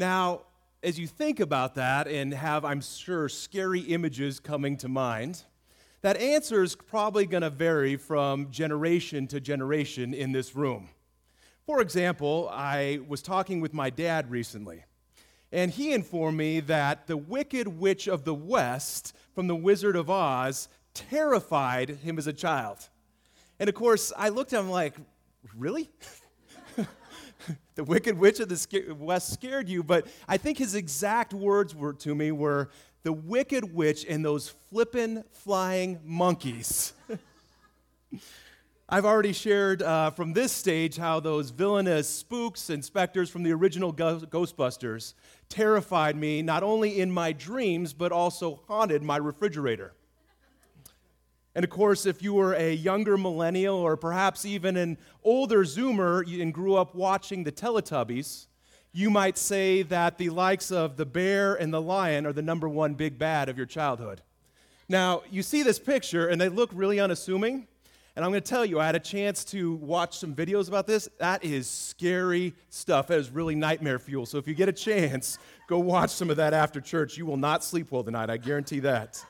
[0.00, 0.44] Now,
[0.82, 5.44] as you think about that and have, I'm sure, scary images coming to mind,
[6.00, 10.88] that answer is probably going to vary from generation to generation in this room.
[11.66, 14.84] For example, I was talking with my dad recently,
[15.52, 20.08] and he informed me that the Wicked Witch of the West from The Wizard of
[20.08, 22.88] Oz terrified him as a child.
[23.58, 24.94] And of course, I looked at him like,
[25.54, 25.90] really?
[27.74, 31.92] the Wicked Witch of the West scared you, but I think his exact words were
[31.94, 32.70] to me were
[33.02, 36.92] the Wicked Witch and those flippin' flying monkeys.
[38.92, 43.52] I've already shared uh, from this stage how those villainous spooks and specters from the
[43.52, 45.14] original Ghostbusters
[45.48, 49.92] terrified me not only in my dreams, but also haunted my refrigerator.
[51.60, 56.24] And of course, if you were a younger millennial or perhaps even an older Zoomer
[56.40, 58.46] and grew up watching the Teletubbies,
[58.94, 62.66] you might say that the likes of the bear and the lion are the number
[62.66, 64.22] one big bad of your childhood.
[64.88, 67.68] Now, you see this picture and they look really unassuming.
[68.16, 70.86] And I'm going to tell you, I had a chance to watch some videos about
[70.86, 71.10] this.
[71.18, 73.08] That is scary stuff.
[73.08, 74.24] That is really nightmare fuel.
[74.24, 77.18] So if you get a chance, go watch some of that after church.
[77.18, 79.22] You will not sleep well tonight, I guarantee that.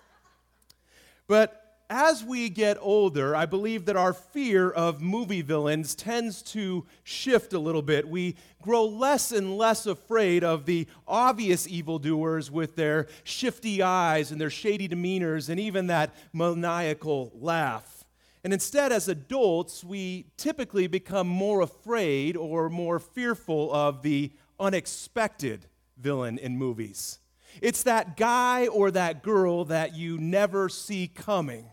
[1.27, 1.57] But
[1.91, 7.53] as we get older, I believe that our fear of movie villains tends to shift
[7.53, 8.09] a little bit.
[8.09, 14.41] We grow less and less afraid of the obvious evildoers with their shifty eyes and
[14.41, 18.05] their shady demeanors and even that maniacal laugh.
[18.45, 25.67] And instead, as adults, we typically become more afraid or more fearful of the unexpected
[25.99, 27.19] villain in movies.
[27.61, 31.67] It's that guy or that girl that you never see coming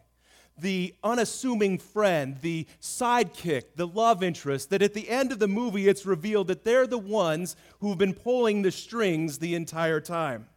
[0.57, 5.88] the unassuming friend, the sidekick, the love interest, that at the end of the movie
[5.88, 10.47] it's revealed that they're the ones who've been pulling the strings the entire time.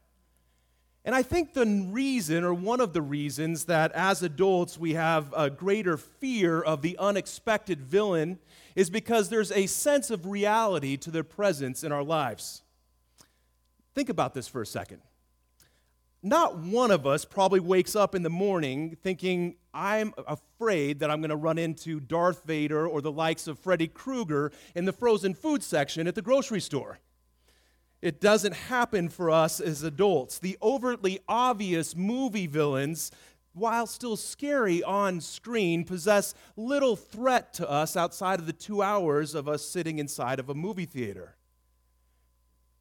[1.05, 5.33] And I think the reason, or one of the reasons, that as adults we have
[5.35, 8.39] a greater fear of the unexpected villain
[8.77, 12.63] is because there's a sense of reality to their presence in our lives.
[13.95, 15.01] Think about this for a second
[16.23, 21.21] not one of us probably wakes up in the morning thinking, I'm afraid that I'm
[21.21, 25.35] going to run into Darth Vader or the likes of Freddy Krueger in the frozen
[25.35, 26.99] food section at the grocery store.
[28.03, 30.39] It doesn't happen for us as adults.
[30.39, 33.13] The overtly obvious movie villains,
[33.53, 39.35] while still scary on screen, possess little threat to us outside of the two hours
[39.35, 41.37] of us sitting inside of a movie theater.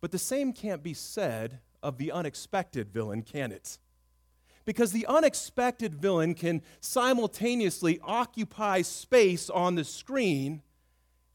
[0.01, 3.77] But the same can't be said of the unexpected villain, can it?
[4.69, 10.61] Because the unexpected villain can simultaneously occupy space on the screen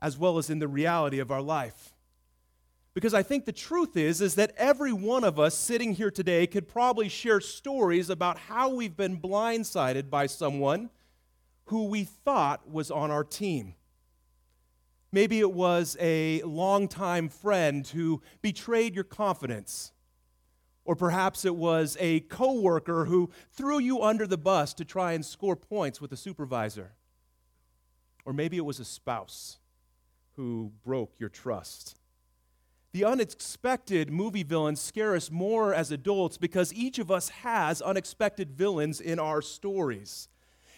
[0.01, 1.95] as well as in the reality of our life.
[2.95, 6.47] Because I think the truth is is that every one of us sitting here today
[6.47, 10.91] could probably share stories about how we've been blindsided by someone
[11.65, 13.75] who we thought was on our team.
[15.11, 19.91] Maybe it was a longtime friend who betrayed your confidence
[20.85, 25.25] or perhaps it was a coworker who threw you under the bus to try and
[25.25, 26.93] score points with a supervisor.
[28.25, 29.59] Or maybe it was a spouse
[30.37, 31.97] who broke your trust.
[32.93, 38.53] The unexpected movie villains scare us more as adults because each of us has unexpected
[38.53, 40.29] villains in our stories.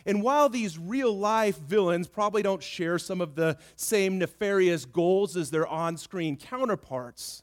[0.06, 5.36] And while these real life villains probably don't share some of the same nefarious goals
[5.36, 7.42] as their on screen counterparts,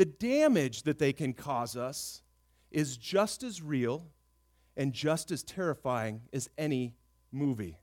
[0.00, 2.22] the damage that they can cause us
[2.70, 4.06] is just as real
[4.74, 6.94] and just as terrifying as any
[7.30, 7.76] movie.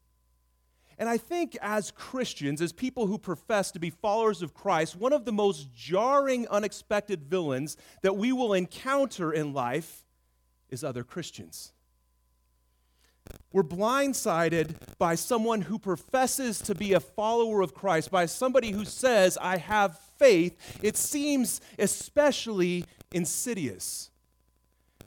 [0.97, 5.13] And I think as Christians, as people who profess to be followers of Christ, one
[5.13, 10.03] of the most jarring, unexpected villains that we will encounter in life
[10.69, 11.71] is other Christians.
[13.53, 18.85] We're blindsided by someone who professes to be a follower of Christ, by somebody who
[18.85, 20.79] says, I have faith.
[20.83, 24.09] It seems especially insidious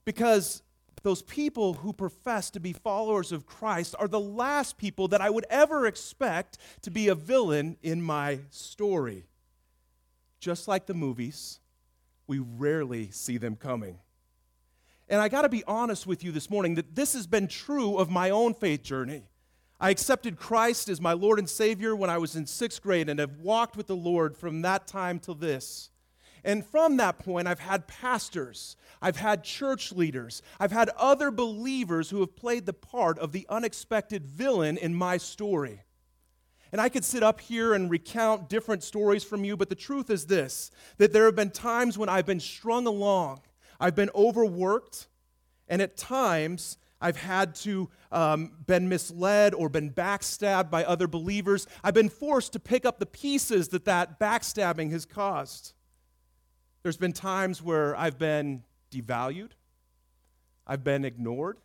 [0.05, 0.63] because
[1.03, 5.31] those people who profess to be followers of Christ are the last people that I
[5.31, 9.27] would ever expect to be a villain in my story.
[10.41, 11.61] Just like the movies,
[12.27, 13.99] we rarely see them coming.
[15.09, 17.97] And I got to be honest with you this morning that this has been true
[17.97, 19.25] of my own faith journey.
[19.81, 23.19] I accepted Christ as my Lord and Savior when I was in sixth grade and
[23.19, 25.89] have walked with the Lord from that time till this.
[26.45, 32.11] And from that point, I've had pastors, I've had church leaders, I've had other believers
[32.11, 35.83] who have played the part of the unexpected villain in my story.
[36.73, 40.09] And I could sit up here and recount different stories from you, but the truth
[40.09, 43.41] is this that there have been times when I've been strung along,
[43.79, 45.09] I've been overworked,
[45.69, 51.67] and at times I've had to um, been misled or been backstabbed by other believers.
[51.83, 55.73] I've been forced to pick up the pieces that that backstabbing has caused.
[56.83, 59.53] There's been times where I've been devalued,
[60.67, 61.59] I've been ignored,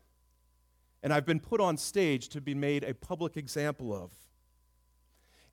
[1.04, 4.12] and I've been put on stage to be made a public example of.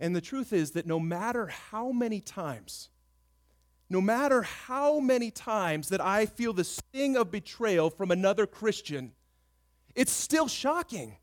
[0.00, 2.88] And the truth is that no matter how many times,
[3.88, 9.12] no matter how many times that I feel the sting of betrayal from another Christian,
[9.94, 11.16] it's still shocking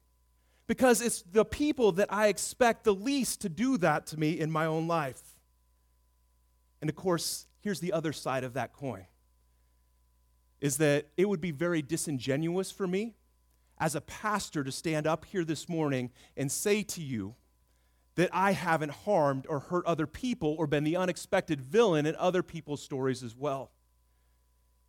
[0.68, 4.52] because it's the people that I expect the least to do that to me in
[4.52, 5.22] my own life.
[6.82, 9.06] And of course, here's the other side of that coin
[10.62, 13.16] is that it would be very disingenuous for me
[13.80, 17.36] as a pastor to stand up here this morning and say to you
[18.16, 22.44] that I haven't harmed or hurt other people or been the unexpected villain in other
[22.44, 23.72] people's stories as well.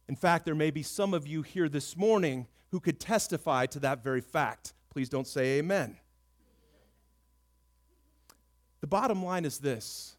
[0.09, 3.81] In fact, there may be some of you here this morning who could testify to
[3.81, 4.73] that very fact.
[4.91, 5.97] Please don't say amen.
[8.81, 10.17] The bottom line is this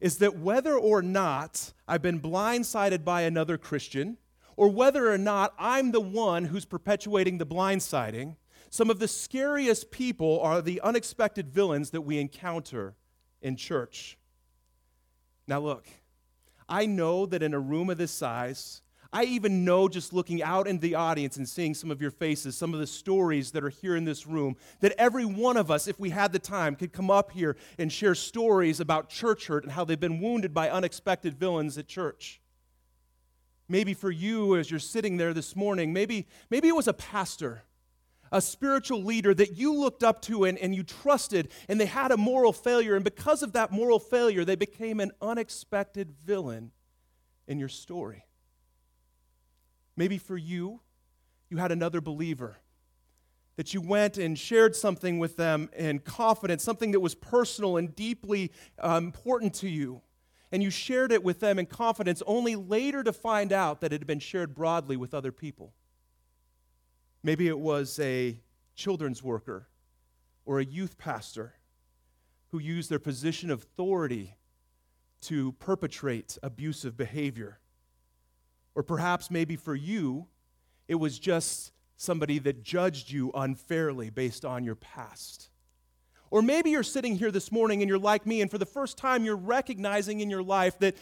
[0.00, 4.18] is that whether or not I've been blindsided by another Christian,
[4.56, 8.34] or whether or not I'm the one who's perpetuating the blindsiding,
[8.68, 12.96] some of the scariest people are the unexpected villains that we encounter
[13.40, 14.18] in church.
[15.46, 15.86] Now, look,
[16.68, 18.82] I know that in a room of this size,
[19.12, 22.56] I even know just looking out in the audience and seeing some of your faces,
[22.56, 25.86] some of the stories that are here in this room, that every one of us,
[25.86, 29.64] if we had the time, could come up here and share stories about church hurt
[29.64, 32.40] and how they've been wounded by unexpected villains at church.
[33.68, 37.64] Maybe for you, as you're sitting there this morning, maybe, maybe it was a pastor
[38.34, 42.10] a spiritual leader that you looked up to and, and you trusted, and they had
[42.10, 42.94] a moral failure.
[42.94, 46.72] And because of that moral failure, they became an unexpected villain
[47.46, 48.24] in your story.
[49.96, 50.80] Maybe for you,
[51.50, 52.58] you had another believer
[53.56, 57.94] that you went and shared something with them in confidence, something that was personal and
[57.94, 58.50] deeply
[58.82, 60.00] uh, important to you.
[60.50, 64.00] And you shared it with them in confidence, only later to find out that it
[64.00, 65.74] had been shared broadly with other people.
[67.22, 68.38] Maybe it was a
[68.74, 69.68] children's worker
[70.44, 71.54] or a youth pastor
[72.48, 74.36] who used their position of authority
[75.22, 77.58] to perpetrate abusive behavior.
[78.74, 80.26] Or perhaps maybe for you,
[80.88, 85.50] it was just somebody that judged you unfairly based on your past.
[86.30, 88.96] Or maybe you're sitting here this morning and you're like me, and for the first
[88.96, 90.96] time, you're recognizing in your life that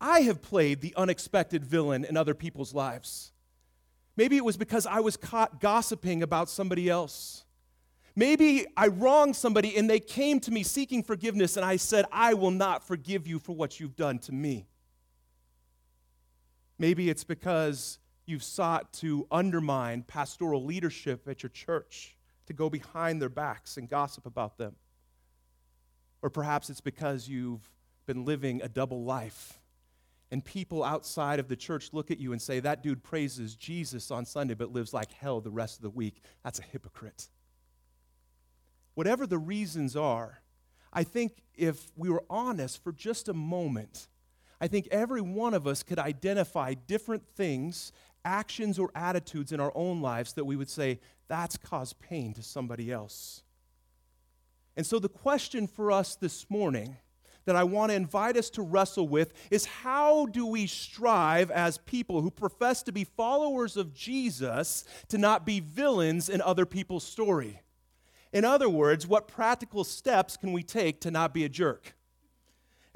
[0.00, 3.32] I have played the unexpected villain in other people's lives.
[4.16, 7.44] Maybe it was because I was caught gossiping about somebody else.
[8.14, 12.34] Maybe I wronged somebody and they came to me seeking forgiveness, and I said, I
[12.34, 14.68] will not forgive you for what you've done to me.
[16.78, 22.16] Maybe it's because you've sought to undermine pastoral leadership at your church,
[22.46, 24.76] to go behind their backs and gossip about them.
[26.22, 27.68] Or perhaps it's because you've
[28.06, 29.60] been living a double life
[30.30, 34.10] and people outside of the church look at you and say, That dude praises Jesus
[34.10, 36.22] on Sunday but lives like hell the rest of the week.
[36.42, 37.28] That's a hypocrite.
[38.94, 40.40] Whatever the reasons are,
[40.92, 44.08] I think if we were honest for just a moment,
[44.64, 47.92] I think every one of us could identify different things,
[48.24, 52.42] actions, or attitudes in our own lives that we would say, that's caused pain to
[52.42, 53.42] somebody else.
[54.74, 56.96] And so the question for us this morning
[57.44, 61.76] that I want to invite us to wrestle with is how do we strive as
[61.76, 67.04] people who profess to be followers of Jesus to not be villains in other people's
[67.04, 67.60] story?
[68.32, 71.94] In other words, what practical steps can we take to not be a jerk?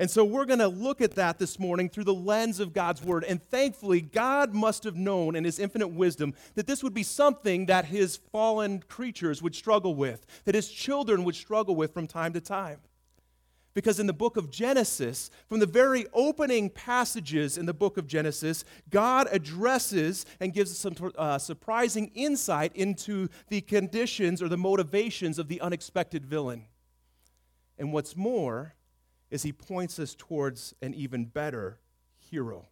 [0.01, 3.03] And so we're going to look at that this morning through the lens of God's
[3.03, 3.25] word.
[3.25, 7.67] And thankfully, God must have known in his infinite wisdom that this would be something
[7.67, 12.33] that his fallen creatures would struggle with, that his children would struggle with from time
[12.35, 12.79] to time.
[13.75, 18.07] Because in the book of Genesis, from the very opening passages in the book of
[18.07, 25.39] Genesis, God addresses and gives some uh, surprising insight into the conditions or the motivations
[25.39, 26.67] of the unexpected villain.
[27.79, 28.75] And what's more,
[29.31, 31.79] is he points us towards an even better
[32.17, 32.67] hero.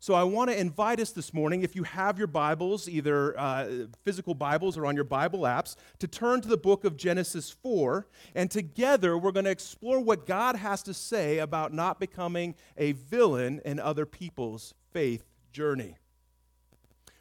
[0.00, 3.86] So I want to invite us this morning, if you have your Bibles, either uh,
[4.04, 8.06] physical Bibles or on your Bible apps, to turn to the book of Genesis 4.
[8.36, 12.92] And together we're going to explore what God has to say about not becoming a
[12.92, 15.96] villain in other people's faith journey.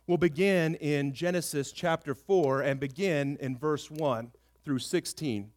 [0.05, 4.31] We'll begin in Genesis chapter 4 and begin in verse 1
[4.63, 5.49] through 16.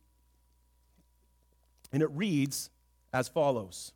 [1.92, 2.70] And it reads
[3.12, 3.92] as follows.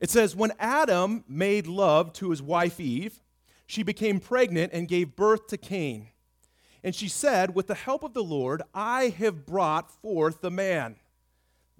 [0.00, 3.20] It says, When Adam made love to his wife Eve,
[3.66, 6.08] she became pregnant and gave birth to Cain.
[6.84, 10.96] And she said, With the help of the Lord, I have brought forth a man.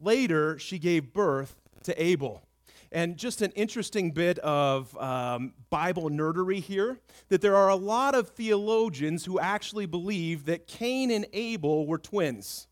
[0.01, 2.47] Later, she gave birth to Abel.
[2.93, 8.15] And just an interesting bit of um, Bible nerdery here that there are a lot
[8.15, 12.69] of theologians who actually believe that Cain and Abel were twins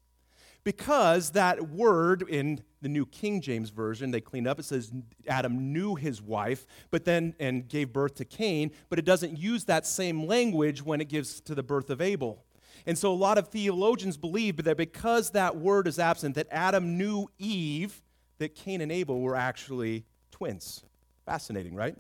[0.65, 4.93] because that word in the New King James Version, they clean up, it says
[5.29, 9.65] Adam knew his wife, but then, and gave birth to Cain, but it doesn't use
[9.65, 12.45] that same language when it gives to the birth of Abel.
[12.87, 16.97] And so a lot of theologians believe that because that word is absent, that Adam
[16.97, 18.01] knew Eve,
[18.39, 20.83] that Cain and Abel were actually twins.
[21.27, 21.95] Fascinating, right?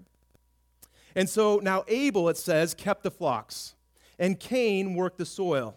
[1.15, 3.75] And so now Abel, it says, kept the flocks,
[4.19, 5.77] and Cain worked the soil.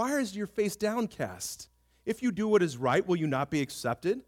[0.00, 1.68] Why is your face downcast?
[2.06, 4.22] If you do what is right, will you not be accepted?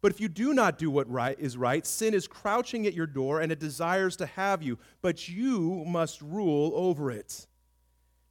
[0.00, 3.08] But if you do not do what right is right, sin is crouching at your
[3.08, 7.48] door and it desires to have you, but you must rule over it.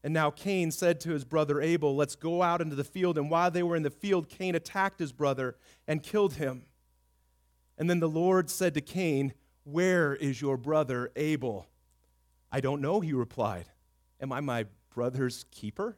[0.06, 3.18] And now Cain said to his brother Abel, Let's go out into the field.
[3.18, 5.58] And while they were in the field, Cain attacked his brother
[5.90, 6.64] and killed him.
[7.78, 9.34] And then the Lord said to Cain,
[9.66, 11.68] Where is your brother Abel?
[12.54, 13.66] I don't know, he replied.
[14.22, 15.98] Am I my brother's keeper?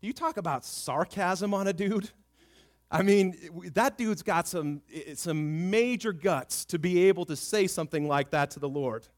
[0.00, 2.10] You talk about sarcasm on a dude.
[2.90, 3.36] I mean,
[3.74, 4.82] that dude's got some,
[5.14, 9.08] some major guts to be able to say something like that to the Lord.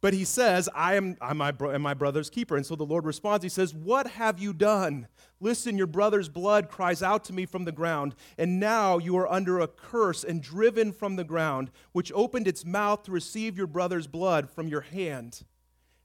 [0.00, 2.56] But he says, I am, I'm my, am my brother's keeper.
[2.56, 5.08] And so the Lord responds, He says, What have you done?
[5.40, 9.30] Listen, your brother's blood cries out to me from the ground, and now you are
[9.30, 13.66] under a curse and driven from the ground, which opened its mouth to receive your
[13.66, 15.42] brother's blood from your hand.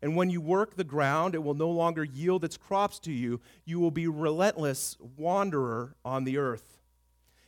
[0.02, 3.40] And when you work the ground, it will no longer yield its crops to you.
[3.66, 6.76] You will be relentless wanderer on the earth.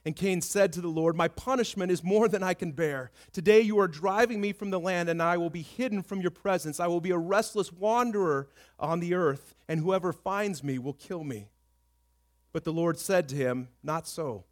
[0.05, 3.11] And Cain said to the Lord, My punishment is more than I can bear.
[3.33, 6.31] Today you are driving me from the land, and I will be hidden from your
[6.31, 6.79] presence.
[6.79, 8.47] I will be a restless wanderer
[8.79, 11.49] on the earth, and whoever finds me will kill me.
[12.53, 14.45] But the Lord said to him, Not so.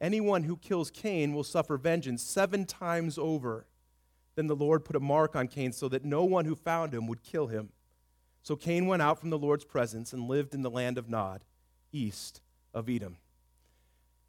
[0.00, 3.66] Anyone who kills Cain will suffer vengeance seven times over.
[4.36, 7.06] Then the Lord put a mark on Cain so that no one who found him
[7.08, 7.70] would kill him.
[8.42, 11.42] So Cain went out from the Lord's presence and lived in the land of Nod,
[11.90, 13.16] east of Eden.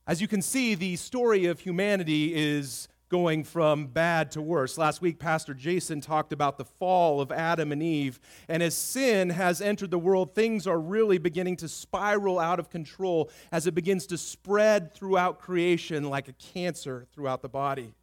[0.07, 4.77] As you can see, the story of humanity is going from bad to worse.
[4.77, 8.19] Last week, Pastor Jason talked about the fall of Adam and Eve.
[8.47, 12.69] And as sin has entered the world, things are really beginning to spiral out of
[12.69, 17.93] control as it begins to spread throughout creation like a cancer throughout the body.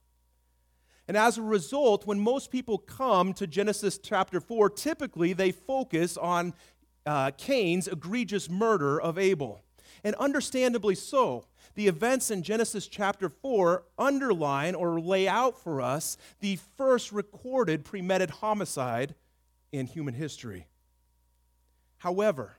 [1.07, 6.17] And as a result, when most people come to Genesis chapter 4, typically they focus
[6.17, 6.55] on
[7.05, 9.63] uh, Cain's egregious murder of Abel.
[10.03, 11.45] And understandably so.
[11.75, 17.85] The events in Genesis chapter 4 underline or lay out for us the first recorded
[17.85, 19.15] premeditated homicide
[19.73, 20.67] in human history.
[21.99, 22.59] However,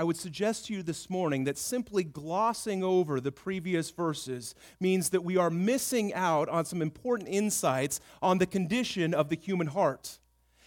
[0.00, 5.10] I would suggest to you this morning that simply glossing over the previous verses means
[5.10, 9.66] that we are missing out on some important insights on the condition of the human
[9.66, 10.18] heart.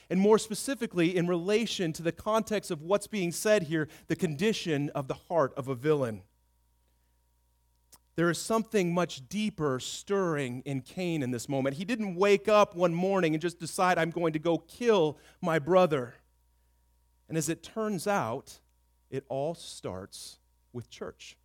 [0.07, 4.91] And more specifically, in relation to the context of what's being said here, the condition
[4.93, 6.21] of the heart of a villain.
[8.15, 11.77] There is something much deeper stirring in Cain in this moment.
[11.77, 15.57] He didn't wake up one morning and just decide, I'm going to go kill my
[15.57, 16.13] brother.
[17.27, 18.59] And as it turns out,
[19.13, 20.39] it all starts
[20.73, 21.37] with church.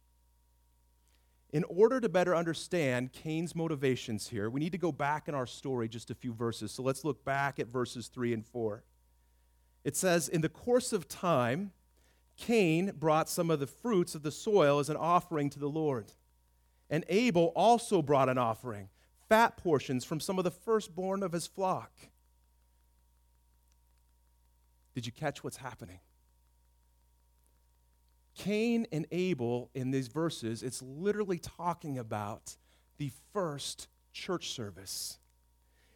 [1.51, 5.47] In order to better understand Cain's motivations here, we need to go back in our
[5.47, 6.73] story just a few verses.
[6.73, 8.83] So let's look back at verses 3 and 4.
[9.85, 11.73] It says, In the course of time,
[12.39, 16.13] Cain brought some of the fruits of the soil as an offering to the Lord.
[16.89, 18.89] And Abel also brought an offering,
[19.29, 21.93] fat portions from some of the firstborn of his flock.
[24.95, 26.01] Did you catch what's happening?
[28.39, 32.57] Cain and Abel in these verses, it's literally talking about
[32.97, 35.19] the first church service.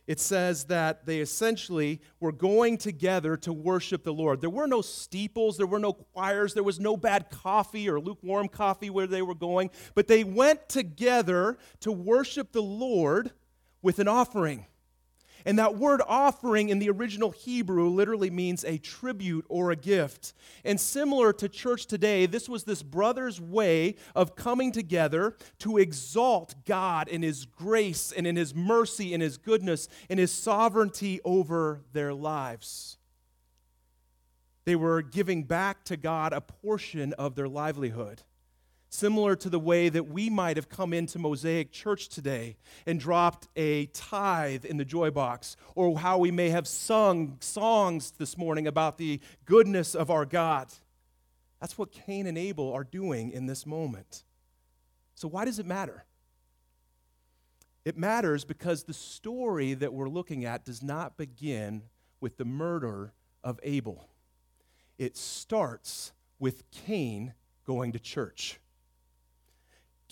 [0.08, 4.40] It says that they essentially were going together to worship the Lord.
[4.40, 8.48] There were no steeples, there were no choirs, there was no bad coffee or lukewarm
[8.48, 13.30] coffee where they were going, but they went together to worship the Lord
[13.80, 14.66] with an offering.
[15.44, 20.32] And that word offering in the original Hebrew literally means a tribute or a gift.
[20.64, 26.54] And similar to church today, this was this brother's way of coming together to exalt
[26.64, 31.82] God in his grace and in his mercy and his goodness and his sovereignty over
[31.92, 32.98] their lives.
[34.64, 38.22] They were giving back to God a portion of their livelihood
[38.92, 43.48] similar to the way that we might have come into Mosaic Church today and dropped
[43.56, 48.66] a tithe in the joy box, or how we may have sung songs this morning
[48.66, 50.68] about the goodness of our God.
[51.58, 54.24] That's what Cain and Abel are doing in this moment.
[55.14, 56.04] So, why does it matter?
[57.84, 61.84] It matters because the story that we're looking at does not begin
[62.20, 64.08] with the murder of Abel.
[64.98, 67.32] It starts with Cain
[67.64, 68.60] going to church.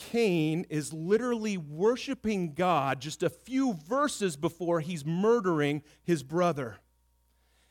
[0.00, 6.78] Cain is literally worshiping God just a few verses before he's murdering his brother.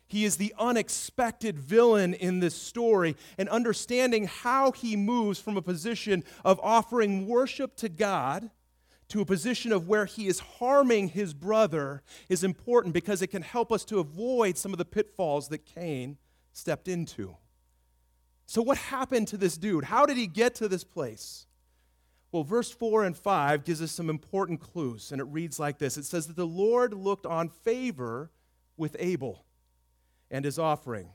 [0.06, 5.62] He is the unexpected villain in this story, and understanding how he moves from a
[5.62, 8.52] position of offering worship to God
[9.10, 13.42] to a position of where he is harming his brother is important because it can
[13.42, 16.18] help us to avoid some of the pitfalls that Cain
[16.54, 17.36] stepped into.
[18.46, 19.86] So, what happened to this dude?
[19.86, 21.48] How did he get to this place?
[22.32, 25.98] Well, verse 4 and 5 gives us some important clues, and it reads like this
[25.98, 28.32] It says that the Lord looked on favor
[28.78, 29.46] with Abel
[30.30, 31.10] and his offering,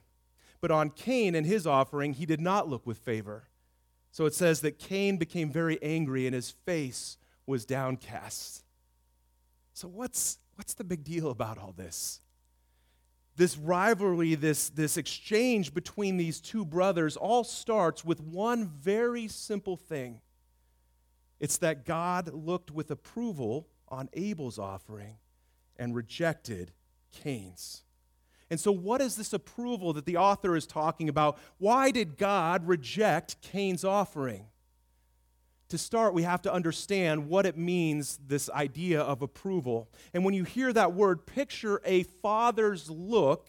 [0.61, 3.49] but on Cain and his offering he did not look with favor.
[4.11, 8.65] So it says that Cain became very angry and his face was downcast.
[9.73, 12.21] So, what's, what's the big deal about all this?
[13.37, 19.77] This rivalry, this, this exchange between these two brothers, all starts with one very simple
[19.77, 20.21] thing
[21.41, 25.17] it's that God looked with approval on Abel's offering
[25.77, 26.73] and rejected
[27.11, 27.83] Cain's.
[28.51, 31.39] And so, what is this approval that the author is talking about?
[31.59, 34.47] Why did God reject Cain's offering?
[35.71, 39.89] To start, we have to understand what it means, this idea of approval.
[40.13, 43.49] And when you hear that word, picture a father's look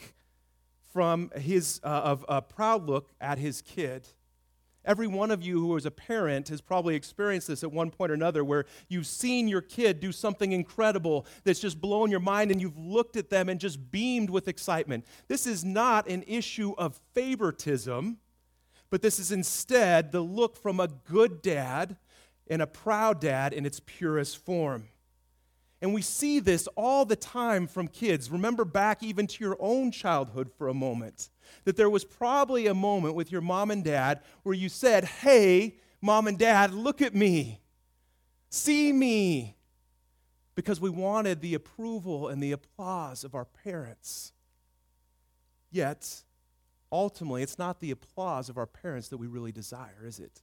[0.94, 4.08] from his, uh, of a proud look at his kid.
[4.86, 8.12] Every one of you who is a parent has probably experienced this at one point
[8.12, 12.52] or another where you've seen your kid do something incredible that's just blown your mind
[12.52, 15.06] and you've looked at them and just beamed with excitement.
[15.28, 18.18] This is not an issue of favoritism,
[18.92, 21.98] but this is instead the look from a good dad
[22.48, 24.90] and a proud dad in its purest form.
[25.82, 28.30] And we see this all the time from kids.
[28.30, 31.30] Remember back even to your own childhood for a moment
[31.64, 35.76] that there was probably a moment with your mom and dad where you said, Hey,
[36.02, 37.62] mom and dad, look at me,
[38.50, 39.56] see me,
[40.56, 44.32] because we wanted the approval and the applause of our parents.
[45.72, 46.24] Yet,
[46.92, 50.42] ultimately, it's not the applause of our parents that we really desire, is it?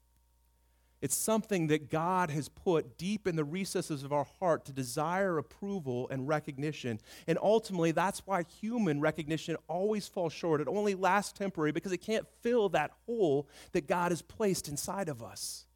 [1.02, 5.36] It's something that God has put deep in the recesses of our heart to desire
[5.36, 7.00] approval and recognition.
[7.26, 10.60] And ultimately, that's why human recognition always falls short.
[10.60, 15.08] It only lasts temporary because it can't fill that hole that God has placed inside
[15.08, 15.66] of us.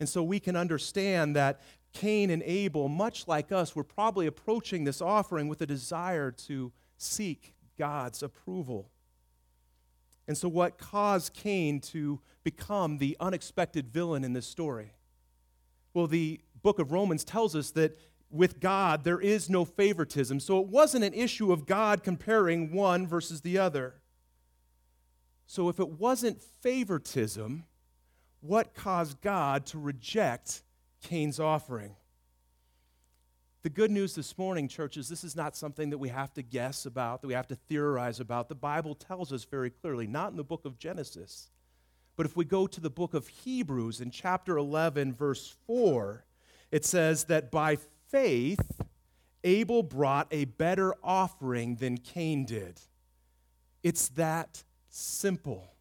[0.00, 1.60] And so we can understand that
[1.92, 6.72] Cain and Abel, much like us, were probably approaching this offering with a desire to
[6.96, 8.90] seek God's approval.
[10.30, 14.92] And so, what caused Cain to become the unexpected villain in this story?
[15.92, 17.98] Well, the book of Romans tells us that
[18.30, 20.38] with God, there is no favoritism.
[20.38, 23.94] So, it wasn't an issue of God comparing one versus the other.
[25.46, 27.64] So, if it wasn't favoritism,
[28.40, 30.62] what caused God to reject
[31.02, 31.96] Cain's offering?
[33.62, 36.42] The good news this morning, church, is this is not something that we have to
[36.42, 38.48] guess about, that we have to theorize about.
[38.48, 41.50] The Bible tells us very clearly, not in the book of Genesis,
[42.16, 46.24] but if we go to the book of Hebrews in chapter 11, verse 4,
[46.70, 47.76] it says that by
[48.08, 48.80] faith,
[49.44, 52.80] Abel brought a better offering than Cain did.
[53.82, 55.74] It's that simple.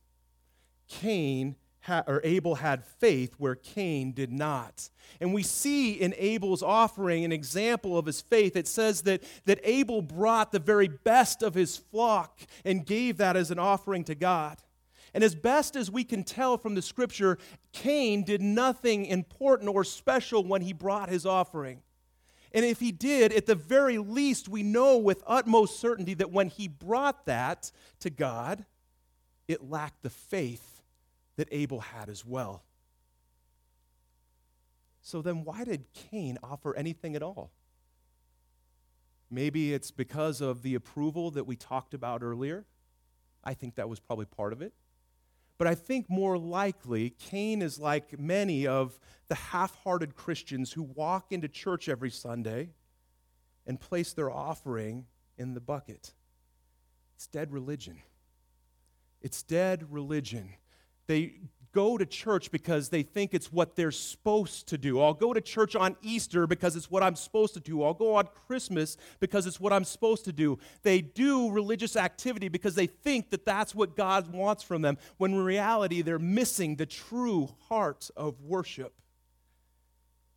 [0.90, 1.56] Cain
[1.90, 4.90] ha- or Abel had faith where Cain did not.
[5.20, 8.56] And we see in Abel's offering an example of his faith.
[8.56, 13.36] It says that, that Abel brought the very best of his flock and gave that
[13.36, 14.58] as an offering to God.
[15.14, 17.38] And as best as we can tell from the scripture,
[17.74, 21.82] Cain did nothing important or special when he brought his offering.
[22.52, 26.48] And if he did, at the very least, we know with utmost certainty that when
[26.48, 28.66] he brought that to God,
[29.48, 30.69] it lacked the faith
[31.40, 32.64] that Abel had as well.
[35.02, 37.54] So then, why did Cain offer anything at all?
[39.32, 42.66] Maybe it's because of the approval that we talked about earlier.
[43.42, 44.74] I think that was probably part of it.
[45.58, 49.00] But I think more likely, Cain is like many of
[49.30, 52.72] the half hearted Christians who walk into church every Sunday
[53.66, 55.06] and place their offering
[55.38, 56.12] in the bucket.
[57.16, 58.02] It's dead religion.
[59.22, 60.56] It's dead religion.
[61.10, 61.34] They
[61.72, 65.02] go to church because they think it's what they're supposed to do.
[65.02, 67.82] I'll go to church on Easter because it's what I'm supposed to do.
[67.82, 70.60] I'll go on Christmas because it's what I'm supposed to do.
[70.84, 75.32] They do religious activity because they think that that's what God wants from them, when
[75.32, 78.94] in reality, they're missing the true heart of worship.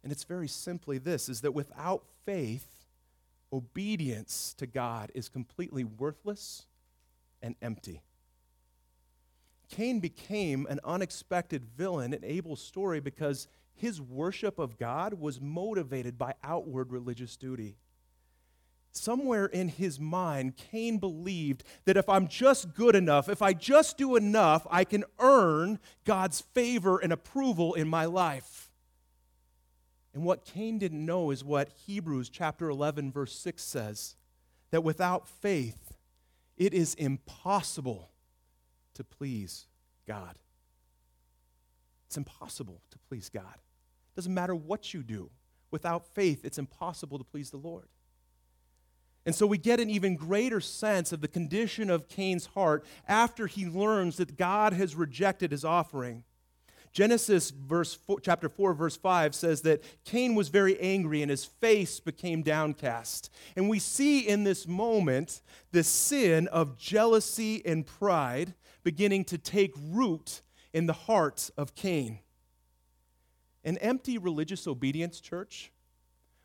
[0.03, 2.87] And it's very simply this is that without faith,
[3.53, 6.65] obedience to God is completely worthless
[7.43, 8.01] and empty.
[9.73, 16.19] Cain became an unexpected villain in Abel's story because his worship of God was motivated
[16.19, 17.79] by outward religious duty.
[18.93, 23.97] Somewhere in his mind, Cain believed that if I'm just good enough, if I just
[23.97, 28.71] do enough, I can earn God's favor and approval in my life.
[30.13, 34.17] And what Cain didn't know is what Hebrews chapter 11 verse 6 says,
[34.71, 35.95] that without faith
[36.59, 38.12] it is impossible
[38.95, 39.67] to please
[40.07, 40.37] God.
[42.07, 43.55] It's impossible to please God.
[43.55, 45.31] It doesn't matter what you do.
[45.71, 47.89] Without faith, it's impossible to please the Lord.
[49.25, 53.47] And so we get an even greater sense of the condition of Cain's heart after
[53.47, 56.25] he learns that God has rejected his offering.
[56.93, 61.45] Genesis verse four, chapter 4 verse 5 says that Cain was very angry and his
[61.45, 63.31] face became downcast.
[63.57, 69.73] And we see in this moment the sin of jealousy and pride beginning to take
[69.77, 70.43] root
[70.75, 72.19] in the heart of Cain.
[73.65, 75.73] An empty religious obedience church,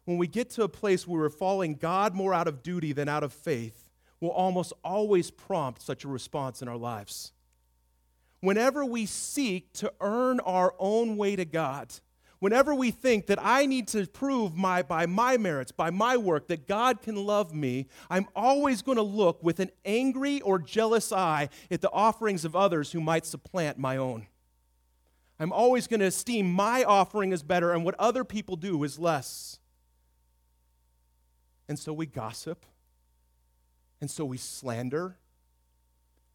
[0.05, 3.09] when we get to a place where we're following God more out of duty than
[3.09, 3.89] out of faith,
[4.21, 7.33] will almost always prompt such a response in our lives.
[8.39, 11.93] Whenever we seek to earn our own way to God,
[12.39, 16.47] Whenever we think that I need to prove my, by my merits, by my work,
[16.49, 21.11] that God can love me, I'm always going to look with an angry or jealous
[21.11, 24.27] eye at the offerings of others who might supplant my own.
[25.39, 28.99] I'm always going to esteem my offering as better and what other people do is
[28.99, 29.59] less.
[31.67, 32.65] And so we gossip.
[33.99, 35.17] And so we slander.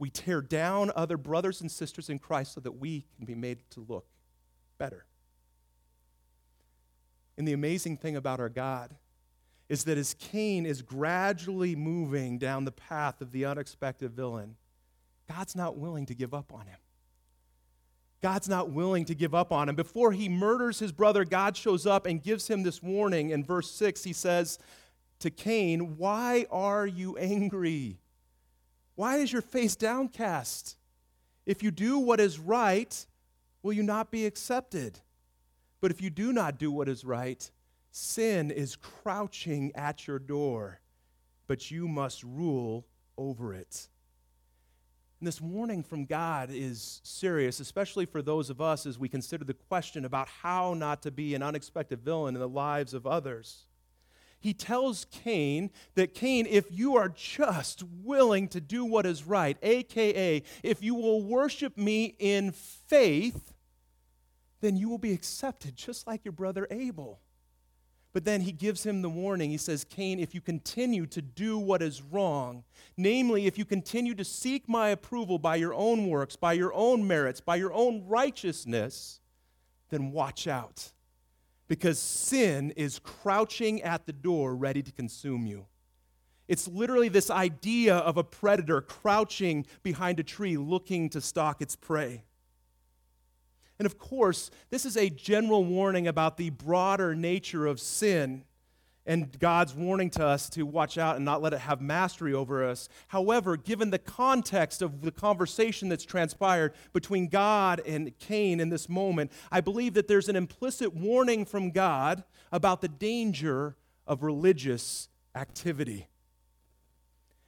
[0.02, 3.60] We tear down other brothers and sisters in Christ so that we can be made
[3.70, 4.04] to look
[4.76, 5.06] better.
[7.38, 8.96] And the amazing thing about our God
[9.68, 14.56] is that as Cain is gradually moving down the path of the unexpected villain,
[15.28, 16.80] God's not willing to give up on him.
[18.20, 19.76] God's not willing to give up on him.
[19.76, 23.30] Before he murders his brother, God shows up and gives him this warning.
[23.30, 24.58] In verse 6, he says
[25.20, 28.00] to Cain, Why are you angry?
[28.94, 30.76] Why is your face downcast?
[31.46, 33.06] If you do what is right,
[33.62, 34.98] will you not be accepted?
[35.80, 37.50] But if you do not do what is right,
[37.90, 40.80] sin is crouching at your door,
[41.46, 42.86] but you must rule
[43.18, 43.88] over it.
[45.20, 49.44] And this warning from God is serious, especially for those of us as we consider
[49.44, 53.66] the question about how not to be an unexpected villain in the lives of others.
[54.42, 59.56] He tells Cain that, Cain, if you are just willing to do what is right,
[59.62, 63.52] aka, if you will worship me in faith,
[64.60, 67.20] then you will be accepted just like your brother Abel.
[68.12, 69.50] But then he gives him the warning.
[69.50, 72.64] He says, Cain, if you continue to do what is wrong,
[72.96, 77.06] namely, if you continue to seek my approval by your own works, by your own
[77.06, 79.20] merits, by your own righteousness,
[79.90, 80.90] then watch out.
[81.68, 85.66] Because sin is crouching at the door, ready to consume you.
[86.48, 91.76] It's literally this idea of a predator crouching behind a tree looking to stalk its
[91.76, 92.24] prey.
[93.78, 98.44] And of course, this is a general warning about the broader nature of sin.
[99.04, 102.64] And God's warning to us to watch out and not let it have mastery over
[102.64, 102.88] us.
[103.08, 108.88] However, given the context of the conversation that's transpired between God and Cain in this
[108.88, 115.08] moment, I believe that there's an implicit warning from God about the danger of religious
[115.34, 116.06] activity.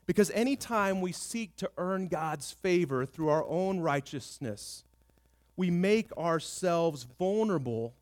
[0.06, 4.84] Because anytime we seek to earn God's favor through our own righteousness,
[5.56, 7.94] we make ourselves vulnerable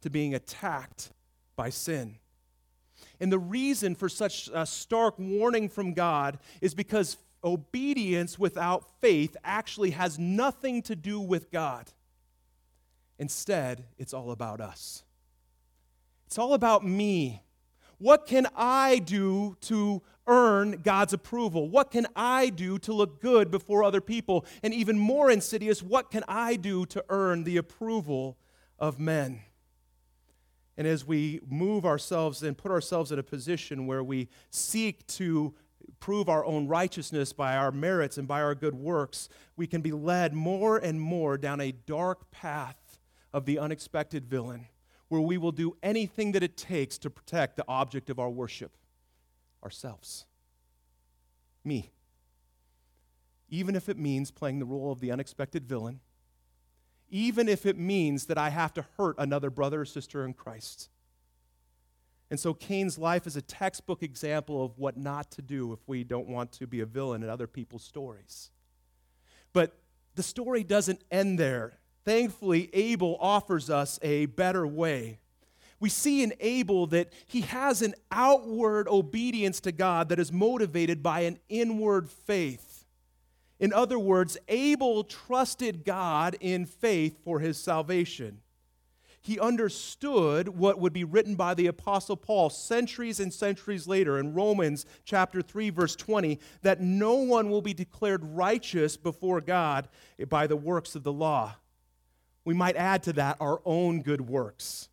[0.00, 1.10] to being attacked
[1.56, 2.19] by sin.
[3.20, 9.36] And the reason for such a stark warning from God is because obedience without faith
[9.44, 11.90] actually has nothing to do with God.
[13.18, 15.04] Instead, it's all about us.
[16.26, 17.42] It's all about me.
[17.98, 21.68] What can I do to earn God's approval?
[21.68, 24.46] What can I do to look good before other people?
[24.62, 28.38] And even more insidious, what can I do to earn the approval
[28.78, 29.40] of men?
[30.80, 35.54] And as we move ourselves and put ourselves in a position where we seek to
[35.98, 39.92] prove our own righteousness by our merits and by our good works, we can be
[39.92, 42.98] led more and more down a dark path
[43.30, 44.68] of the unexpected villain,
[45.08, 48.72] where we will do anything that it takes to protect the object of our worship
[49.62, 50.24] ourselves.
[51.62, 51.90] Me.
[53.50, 56.00] Even if it means playing the role of the unexpected villain
[57.10, 60.88] even if it means that I have to hurt another brother or sister in Christ.
[62.30, 66.04] And so Cain's life is a textbook example of what not to do if we
[66.04, 68.50] don't want to be a villain in other people's stories.
[69.52, 69.76] But
[70.14, 71.78] the story doesn't end there.
[72.04, 75.18] Thankfully, Abel offers us a better way.
[75.80, 81.02] We see in Abel that he has an outward obedience to God that is motivated
[81.02, 82.69] by an inward faith.
[83.60, 88.40] In other words, Abel trusted God in faith for his salvation.
[89.20, 94.32] He understood what would be written by the Apostle Paul centuries and centuries later in
[94.32, 99.88] Romans chapter 3, verse 20, that no one will be declared righteous before God
[100.30, 101.56] by the works of the law.
[102.46, 104.88] We might add to that our own good works.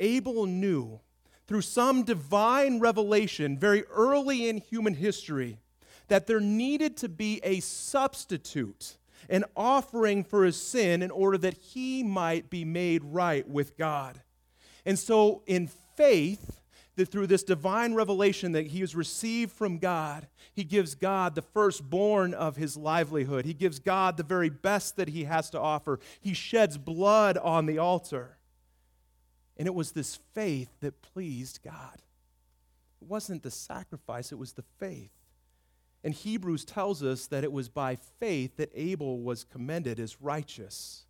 [0.00, 1.00] Abel knew
[1.46, 5.58] through some divine revelation very early in human history
[6.08, 8.96] that there needed to be a substitute,
[9.28, 14.20] an offering for his sin in order that he might be made right with God.
[14.84, 16.60] And so, in faith,
[16.98, 21.42] that through this divine revelation that he has received from God, he gives God the
[21.42, 23.44] firstborn of his livelihood.
[23.44, 26.00] He gives God the very best that he has to offer.
[26.20, 28.38] He sheds blood on the altar.
[29.56, 32.02] And it was this faith that pleased God.
[33.00, 35.10] It wasn't the sacrifice, it was the faith.
[36.08, 41.04] And Hebrews tells us that it was by faith that Abel was commended as righteous.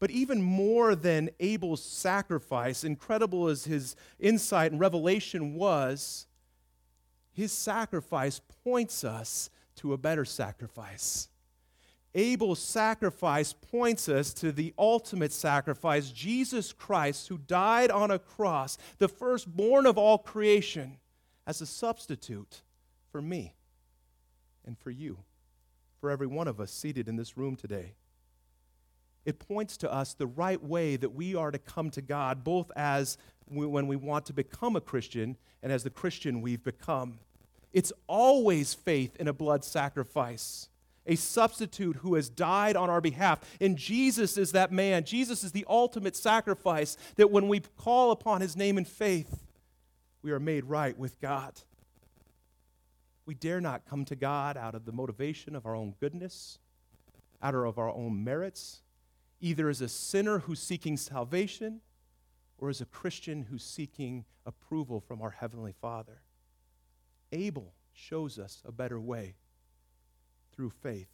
[0.00, 6.26] But even more than Abel's sacrifice, incredible as his insight and revelation was,
[7.32, 11.28] his sacrifice points us to a better sacrifice.
[12.12, 18.78] Abel's sacrifice points us to the ultimate sacrifice, Jesus Christ, who died on a cross,
[18.98, 20.98] the firstborn of all creation,
[21.46, 22.62] as a substitute
[23.12, 23.54] for me
[24.66, 25.18] and for you,
[26.00, 27.94] for every one of us seated in this room today.
[29.24, 32.70] It points to us the right way that we are to come to God, both
[32.74, 33.16] as
[33.48, 37.18] we, when we want to become a Christian and as the Christian we've become.
[37.72, 40.68] It's always faith in a blood sacrifice,
[41.06, 43.40] a substitute who has died on our behalf.
[43.60, 45.04] And Jesus is that man.
[45.04, 49.44] Jesus is the ultimate sacrifice that when we call upon his name in faith,
[50.22, 51.52] we are made right with God.
[53.24, 56.58] We dare not come to God out of the motivation of our own goodness,
[57.42, 58.82] out of our own merits,
[59.40, 61.80] either as a sinner who's seeking salvation
[62.58, 66.22] or as a Christian who's seeking approval from our Heavenly Father.
[67.32, 69.34] Abel shows us a better way
[70.54, 71.08] through faith.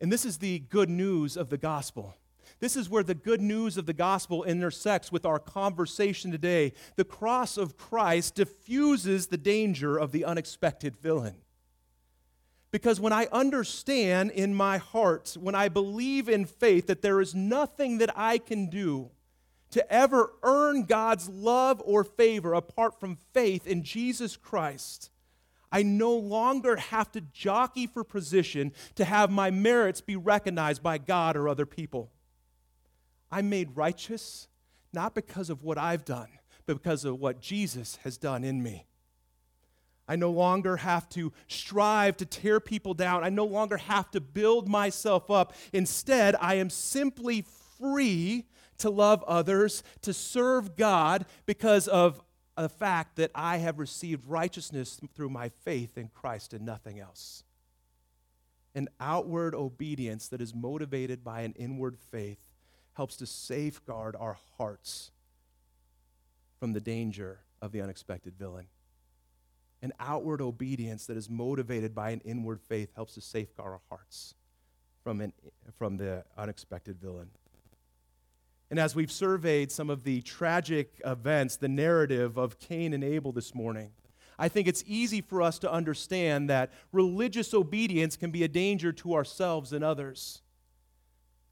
[0.00, 2.16] And this is the good news of the gospel.
[2.58, 6.72] This is where the good news of the gospel intersects with our conversation today.
[6.96, 11.36] The cross of Christ diffuses the danger of the unexpected villain.
[12.70, 17.34] Because when I understand in my heart, when I believe in faith that there is
[17.34, 19.10] nothing that I can do
[19.70, 25.10] to ever earn God's love or favor apart from faith in Jesus Christ,
[25.72, 30.98] I no longer have to jockey for position to have my merits be recognized by
[30.98, 32.10] God or other people.
[33.30, 34.48] I'm made righteous
[34.92, 36.28] not because of what I've done,
[36.66, 38.86] but because of what Jesus has done in me.
[40.08, 43.22] I no longer have to strive to tear people down.
[43.22, 45.54] I no longer have to build myself up.
[45.72, 47.44] Instead, I am simply
[47.78, 48.46] free
[48.78, 52.20] to love others, to serve God because of
[52.56, 57.44] the fact that I have received righteousness through my faith in Christ and nothing else.
[58.74, 62.49] An outward obedience that is motivated by an inward faith
[62.94, 65.10] helps to safeguard our hearts
[66.58, 68.66] from the danger of the unexpected villain.
[69.82, 74.34] An outward obedience that is motivated by an inward faith helps to safeguard our hearts
[75.02, 75.32] from, an,
[75.78, 77.30] from the unexpected villain.
[78.70, 83.32] And as we've surveyed some of the tragic events, the narrative of Cain and Abel
[83.32, 83.90] this morning,
[84.38, 88.92] I think it's easy for us to understand that religious obedience can be a danger
[88.92, 90.42] to ourselves and others.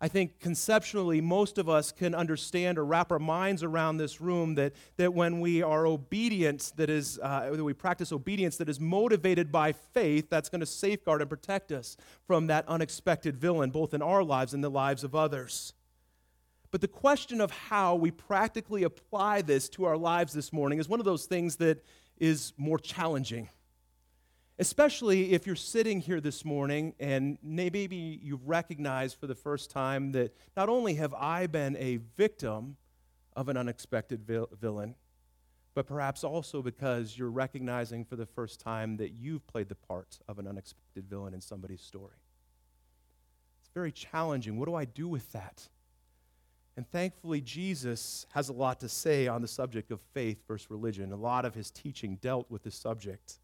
[0.00, 4.54] I think conceptually, most of us can understand or wrap our minds around this room
[4.54, 8.78] that, that when we are obedient, that is, uh, that we practice obedience that is
[8.78, 11.96] motivated by faith, that's going to safeguard and protect us
[12.28, 15.72] from that unexpected villain, both in our lives and the lives of others.
[16.70, 20.88] But the question of how we practically apply this to our lives this morning is
[20.88, 21.84] one of those things that
[22.18, 23.48] is more challenging.
[24.60, 30.10] Especially if you're sitting here this morning and maybe you've recognized for the first time
[30.12, 32.76] that not only have I been a victim
[33.36, 34.96] of an unexpected vil- villain,
[35.74, 40.18] but perhaps also because you're recognizing for the first time that you've played the part
[40.26, 42.16] of an unexpected villain in somebody's story.
[43.60, 44.58] It's very challenging.
[44.58, 45.68] What do I do with that?
[46.76, 51.12] And thankfully, Jesus has a lot to say on the subject of faith versus religion.
[51.12, 53.38] A lot of his teaching dealt with this subject.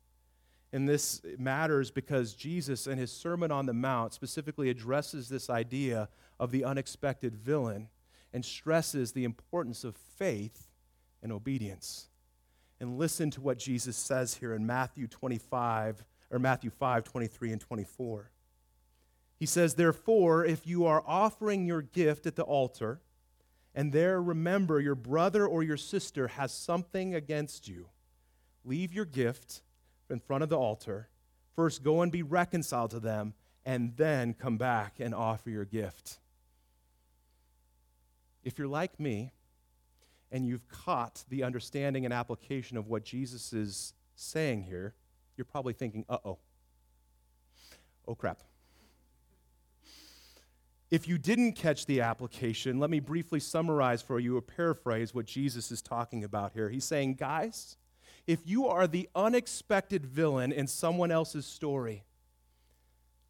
[0.75, 6.09] And this matters because Jesus, in his Sermon on the Mount, specifically addresses this idea
[6.41, 7.89] of the unexpected villain
[8.33, 10.73] and stresses the importance of faith
[11.23, 12.09] and obedience.
[12.81, 17.61] And listen to what Jesus says here in Matthew 25, or Matthew 5, 23 and
[17.61, 18.33] 24.
[19.39, 23.01] He says, Therefore, if you are offering your gift at the altar,
[23.77, 27.91] and there remember your brother or your sister has something against you,
[28.65, 29.63] leave your gift
[30.11, 31.09] in front of the altar.
[31.55, 36.19] First, go and be reconciled to them, and then come back and offer your gift.
[38.43, 39.33] If you're like me,
[40.31, 44.95] and you've caught the understanding and application of what Jesus is saying here,
[45.37, 46.39] you're probably thinking, uh oh.
[48.07, 48.43] Oh crap.
[50.91, 55.25] If you didn't catch the application, let me briefly summarize for you or paraphrase what
[55.25, 56.69] Jesus is talking about here.
[56.69, 57.77] He's saying, guys,
[58.27, 62.05] if you are the unexpected villain in someone else's story,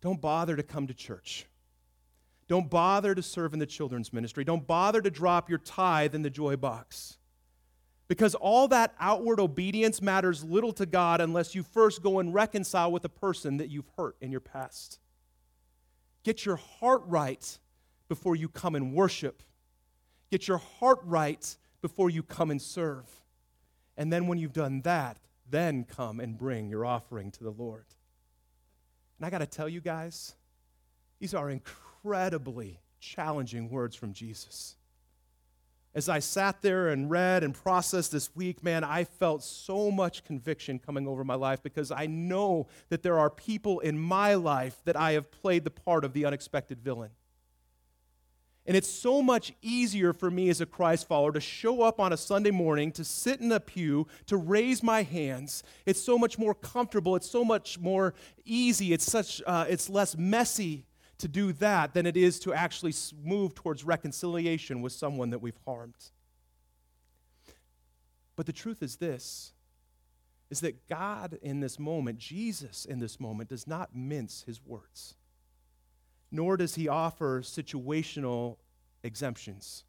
[0.00, 1.46] don't bother to come to church.
[2.46, 4.44] Don't bother to serve in the children's ministry.
[4.44, 7.16] Don't bother to drop your tithe in the joy box.
[8.06, 12.92] Because all that outward obedience matters little to God unless you first go and reconcile
[12.92, 15.00] with the person that you've hurt in your past.
[16.22, 17.58] Get your heart right
[18.08, 19.42] before you come and worship.
[20.30, 23.08] Get your heart right before you come and serve.
[23.96, 27.84] And then when you've done that, then come and bring your offering to the Lord.
[29.18, 30.34] And I got to tell you guys,
[31.20, 34.76] these are incredibly challenging words from Jesus.
[35.94, 40.24] As I sat there and read and processed this week, man, I felt so much
[40.24, 44.82] conviction coming over my life because I know that there are people in my life
[44.86, 47.10] that I have played the part of the unexpected villain.
[48.66, 52.14] And it's so much easier for me as a Christ follower to show up on
[52.14, 55.62] a Sunday morning, to sit in a pew, to raise my hands.
[55.84, 57.14] It's so much more comfortable.
[57.14, 58.94] It's so much more easy.
[58.94, 60.86] It's, such, uh, it's less messy
[61.18, 65.58] to do that than it is to actually move towards reconciliation with someone that we've
[65.66, 66.10] harmed.
[68.36, 69.52] But the truth is this
[70.50, 75.16] is that God in this moment, Jesus in this moment, does not mince his words
[76.30, 78.56] nor does he offer situational
[79.02, 79.84] exemptions.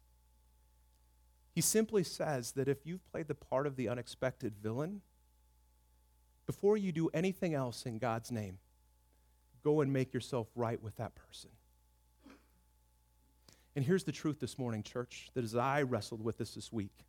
[1.52, 5.00] He simply says that if you've played the part of the unexpected villain,
[6.46, 8.58] before you do anything else in God's name,
[9.64, 11.50] go and make yourself right with that person.
[13.74, 17.04] And here's the truth this morning, church, that as I wrestled with this this week,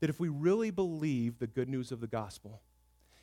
[0.00, 2.62] that if we really believe the good news of the gospel,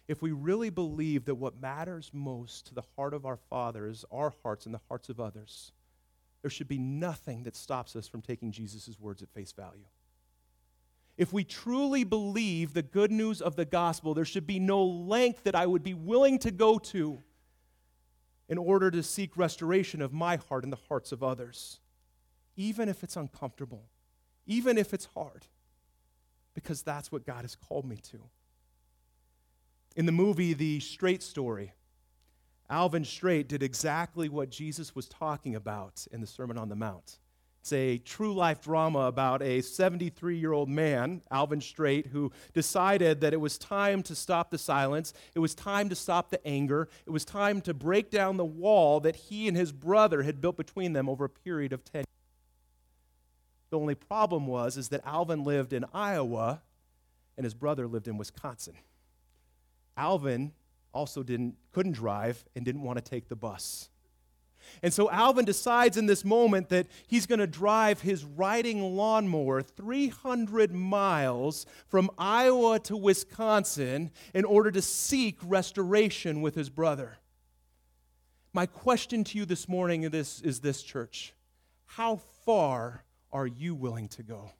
[0.07, 4.05] if we really believe that what matters most to the heart of our Father is
[4.11, 5.71] our hearts and the hearts of others,
[6.41, 9.85] there should be nothing that stops us from taking Jesus' words at face value.
[11.17, 15.43] If we truly believe the good news of the gospel, there should be no length
[15.43, 17.21] that I would be willing to go to
[18.47, 21.79] in order to seek restoration of my heart and the hearts of others,
[22.55, 23.89] even if it's uncomfortable,
[24.45, 25.47] even if it's hard,
[26.53, 28.19] because that's what God has called me to.
[29.97, 31.73] In the movie The Straight Story,
[32.69, 37.17] Alvin Straight did exactly what Jesus was talking about in the Sermon on the Mount.
[37.61, 43.21] It's a true life drama about a 73 year old man, Alvin Straight, who decided
[43.21, 45.15] that it was time to stop the silence.
[45.33, 46.89] It was time to stop the anger.
[47.07, 50.57] It was time to break down the wall that he and his brother had built
[50.57, 52.05] between them over a period of 10 years.
[53.71, 56.61] The only problem was is that Alvin lived in Iowa
[57.35, 58.75] and his brother lived in Wisconsin.
[59.97, 60.53] Alvin
[60.93, 63.89] also didn't, couldn't drive and didn't want to take the bus.
[64.83, 69.61] And so Alvin decides in this moment that he's going to drive his riding lawnmower
[69.61, 77.17] 300 miles from Iowa to Wisconsin in order to seek restoration with his brother.
[78.53, 81.33] My question to you this morning is this, is this church
[81.85, 84.51] How far are you willing to go?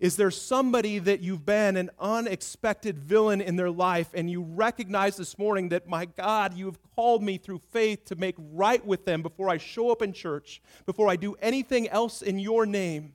[0.00, 5.16] Is there somebody that you've been an unexpected villain in their life and you recognize
[5.16, 9.04] this morning that, my God, you have called me through faith to make right with
[9.04, 13.14] them before I show up in church, before I do anything else in your name?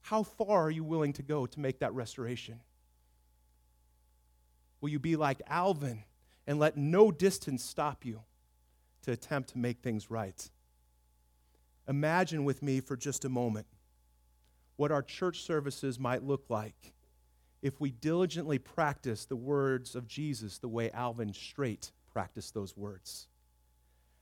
[0.00, 2.60] How far are you willing to go to make that restoration?
[4.80, 6.02] Will you be like Alvin
[6.46, 8.22] and let no distance stop you
[9.02, 10.50] to attempt to make things right?
[11.86, 13.66] Imagine with me for just a moment
[14.78, 16.94] what our church services might look like
[17.62, 23.26] if we diligently practice the words of Jesus the way Alvin Straight practiced those words.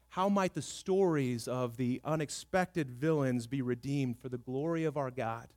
[0.09, 5.11] How might the stories of the unexpected villains be redeemed for the glory of our
[5.11, 5.49] God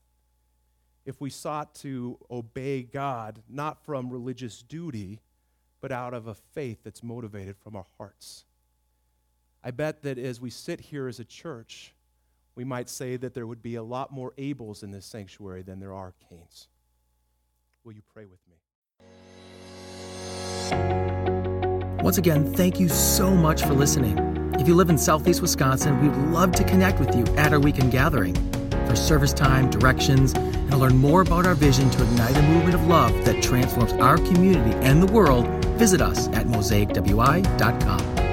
[1.05, 5.21] if we sought to obey God not from religious duty,
[5.79, 8.43] but out of a faith that's motivated from our hearts?
[9.63, 11.93] I bet that as we sit here as a church,
[12.59, 15.79] we might say that there would be a lot more Abels in this sanctuary than
[15.79, 16.67] there are Cains.
[17.85, 18.57] Will you pray with me?
[22.03, 24.17] Once again, thank you so much for listening.
[24.59, 27.61] If you live in Southeast Wisconsin, we would love to connect with you at our
[27.61, 28.35] weekend gathering.
[28.87, 32.75] For service time, directions, and to learn more about our vision to ignite a movement
[32.75, 35.47] of love that transforms our community and the world,
[35.77, 38.28] visit us at mosaicwi.com.